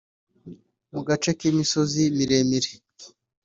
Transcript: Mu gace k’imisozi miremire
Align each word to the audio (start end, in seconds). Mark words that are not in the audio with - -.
Mu 0.93 1.01
gace 1.07 1.31
k’imisozi 1.39 2.01
miremire 2.17 2.71